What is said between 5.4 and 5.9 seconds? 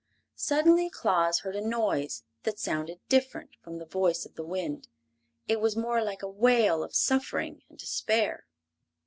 It was